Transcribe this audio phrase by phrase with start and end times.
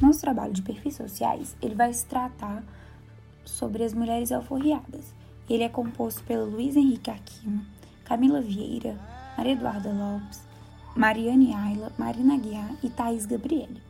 [0.00, 2.62] Nosso trabalho de perfis sociais, ele vai se tratar
[3.44, 5.12] sobre as mulheres alforriadas.
[5.48, 7.64] Ele é composto pelo Luiz Henrique Aquino,
[8.04, 8.98] Camila Vieira,
[9.36, 10.40] Maria Eduarda Lopes,
[10.96, 13.82] Mariane Ayla, Marina Guiar e Thaís Gabriele.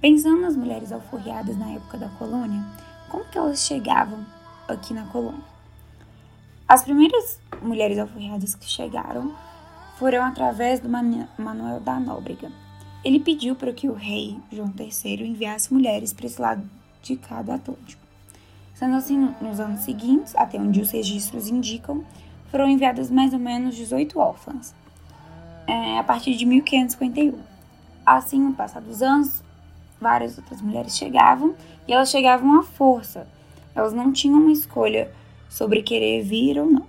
[0.00, 2.64] Pensando nas mulheres alforriadas na época da colônia,
[3.08, 4.26] como que elas chegavam
[4.66, 5.44] aqui na colônia?
[6.66, 9.34] As primeiras mulheres alforriadas que chegaram
[9.96, 12.50] foram através do Manuel da Nóbrega.
[13.04, 16.68] Ele pediu para que o rei João III enviasse mulheres para esse lado
[17.02, 18.02] de cá do Atlântico.
[18.74, 22.04] Sendo assim, nos anos seguintes, até onde os registros indicam,
[22.50, 24.74] foram enviadas mais ou menos 18 órfãs,
[25.66, 27.38] é, a partir de 1551.
[28.04, 29.42] Assim, no passar dos anos,
[30.00, 31.54] várias outras mulheres chegavam
[31.86, 33.26] e elas chegavam à força.
[33.74, 35.12] Elas não tinham uma escolha
[35.48, 36.86] sobre querer vir ou não.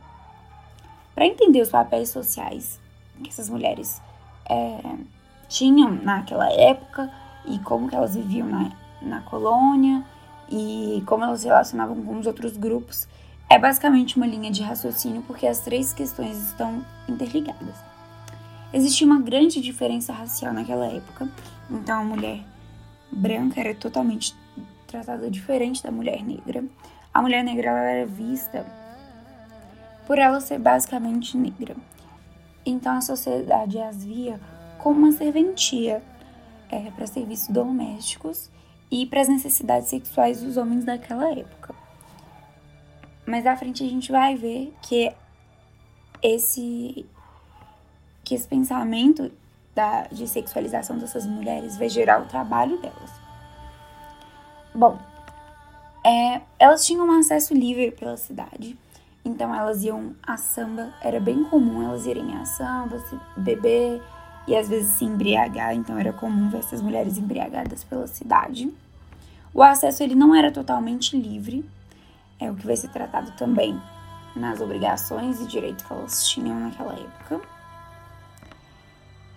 [1.13, 2.79] Para entender os papéis sociais
[3.21, 4.01] que essas mulheres
[4.49, 4.79] é,
[5.51, 7.11] tinham naquela época
[7.45, 10.03] e como que elas viviam na, na colônia
[10.49, 13.07] e como elas se relacionavam com os outros grupos,
[13.49, 17.75] é basicamente uma linha de raciocínio porque as três questões estão interligadas.
[18.73, 21.27] Existia uma grande diferença racial naquela época,
[21.69, 22.39] então a mulher
[23.11, 24.33] branca era totalmente
[24.87, 26.63] tratada diferente da mulher negra.
[27.13, 28.65] A mulher negra era vista
[30.07, 31.75] por ela ser basicamente negra.
[32.65, 34.39] Então a sociedade as via
[34.81, 36.01] como uma serventia
[36.69, 38.49] é, para serviços domésticos
[38.89, 41.73] e para as necessidades sexuais dos homens daquela época.
[43.25, 45.13] Mas à frente a gente vai ver que
[46.21, 47.05] esse
[48.23, 49.31] que esse pensamento
[49.73, 53.11] da, de sexualização dessas mulheres vai gerar o trabalho delas.
[54.73, 54.97] Bom,
[56.05, 58.77] é, elas tinham um acesso livre pela cidade,
[59.25, 63.03] então elas iam a samba, era bem comum elas irem a samba,
[63.35, 64.01] beber
[64.47, 68.71] e às vezes se embriagar, então era comum ver essas mulheres embriagadas pela cidade.
[69.53, 71.65] O acesso ele não era totalmente livre,
[72.39, 73.79] é o que vai ser tratado também
[74.35, 77.41] nas obrigações e direitos que elas tinham naquela época.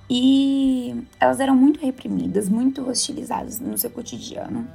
[0.08, 4.68] E elas eram muito reprimidas, muito hostilizadas no seu cotidiano,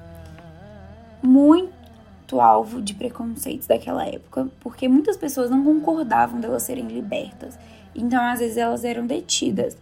[1.22, 7.58] muito alvo de preconceitos daquela época, porque muitas pessoas não concordavam delas serem libertas.
[7.96, 9.78] Então, às vezes, elas eram detidas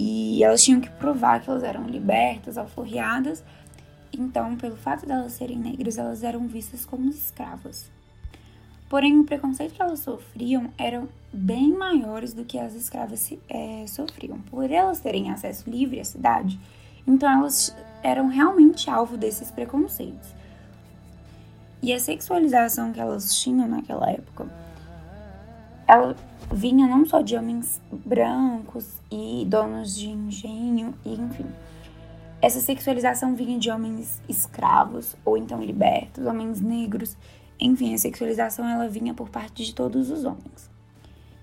[0.00, 3.42] e elas tinham que provar que elas eram libertas, alforriadas,
[4.16, 7.90] então, pelo fato de elas serem negras, elas eram vistas como escravas.
[8.88, 14.38] Porém, o preconceito que elas sofriam eram bem maiores do que as escravas é, sofriam.
[14.42, 16.58] Por elas terem acesso livre à cidade,
[17.04, 20.32] então elas eram realmente alvo desses preconceitos.
[21.82, 24.46] E a sexualização que elas tinham naquela época,
[25.88, 26.14] ela
[26.52, 31.46] vinha não só de homens brancos e donos de engenho, e enfim,
[32.40, 37.16] essa sexualização vinha de homens escravos ou então libertos, homens negros.
[37.58, 40.70] Enfim, a sexualização ela vinha por parte de todos os homens.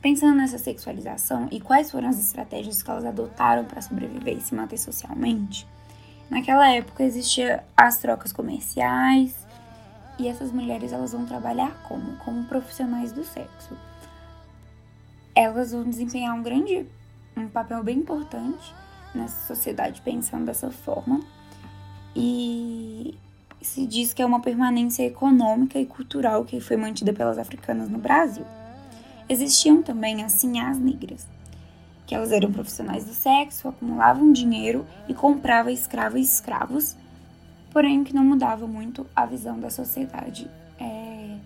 [0.02, 4.56] Pensando nessa sexualização e quais foram as estratégias que elas adotaram para sobreviver e se
[4.56, 5.68] manter socialmente,
[6.30, 9.36] naquela época existia as trocas comerciais
[10.18, 13.76] e essas mulheres elas vão trabalhar como como profissionais do sexo.
[15.36, 16.88] Elas vão desempenhar um grande
[17.38, 18.74] um papel bem importante
[19.14, 21.20] nessa sociedade pensando dessa forma.
[22.16, 23.18] E
[23.62, 27.98] se diz que é uma permanência econômica e cultural que foi mantida pelas africanas no
[27.98, 28.46] Brasil.
[29.28, 31.28] Existiam também assim as negras,
[32.06, 36.96] que elas eram profissionais do sexo, acumulavam dinheiro e compravam escravos e escravos,
[37.72, 41.38] porém que não mudava muito a visão da sociedade é,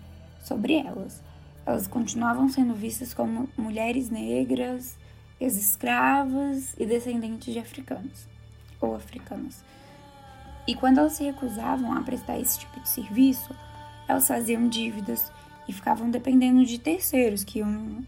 [0.44, 1.22] sobre elas.
[1.66, 4.96] Elas continuavam sendo vistas como mulheres negras,
[5.40, 8.26] ex-escravas e descendentes de africanos
[8.80, 9.62] ou africanas.
[10.66, 13.54] E quando elas se recusavam a prestar esse tipo de serviço,
[14.06, 15.30] elas faziam dívidas
[15.68, 18.04] e ficavam dependendo de terceiros que iam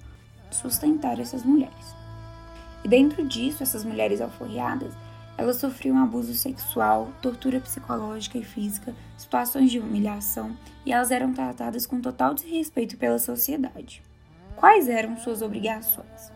[0.51, 1.95] sustentar essas mulheres.
[2.85, 4.93] E dentro disso, essas mulheres alforriadas,
[5.37, 11.87] elas sofriam abuso sexual, tortura psicológica e física, situações de humilhação e elas eram tratadas
[11.87, 14.03] com total desrespeito pela sociedade.
[14.57, 16.33] Quais eram suas obrigações?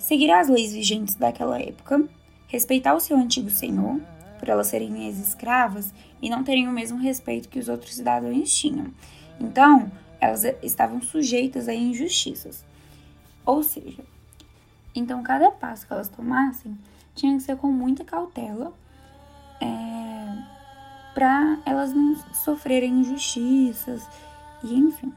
[0.00, 2.08] seguir as leis vigentes daquela época,
[2.48, 4.00] respeitar o seu antigo senhor,
[4.38, 5.92] por elas serem ex-escravas
[6.22, 8.86] e não terem o mesmo respeito que os outros cidadãos tinham.
[9.38, 12.64] Então, elas estavam sujeitas a injustiças.
[13.44, 14.02] Ou seja,
[14.94, 16.76] então cada passo que elas tomassem
[17.20, 18.72] tinha que ser com muita cautela
[19.60, 20.38] é,
[21.14, 24.08] para elas não sofrerem injustiças
[24.64, 25.12] e enfim.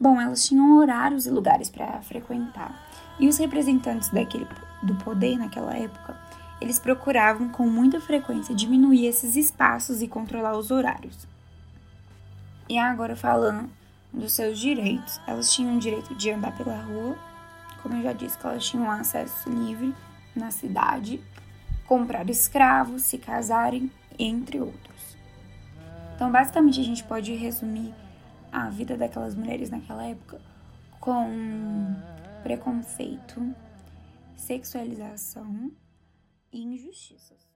[0.00, 2.74] Bom, elas tinham horários e lugares para frequentar.
[3.20, 4.48] E os representantes daquele,
[4.82, 6.18] do poder naquela época,
[6.60, 11.28] eles procuravam com muita frequência diminuir esses espaços e controlar os horários.
[12.68, 13.70] E agora falando
[14.12, 17.16] dos seus direitos, elas tinham o direito de andar pela rua,
[17.82, 19.94] como eu já disse, que elas tinham acesso livre
[20.34, 21.22] na cidade,
[21.86, 25.16] comprar escravos, se casarem, entre outros.
[26.14, 27.92] Então, basicamente, a gente pode resumir
[28.50, 30.40] a vida daquelas mulheres naquela época
[31.00, 31.96] com
[32.42, 33.54] preconceito,
[34.36, 35.72] sexualização
[36.52, 37.51] e injustiças.